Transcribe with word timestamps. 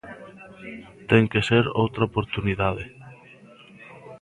Ten 1.09 1.23
que 1.31 1.41
ser 1.49 1.63
outra 1.81 2.07
oportunidade. 2.09 2.85